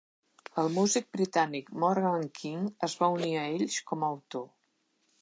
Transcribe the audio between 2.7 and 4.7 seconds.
es va unir a ells com a autor.